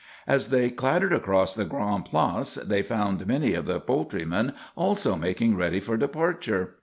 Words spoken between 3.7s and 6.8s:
poultrymen also making ready for departure.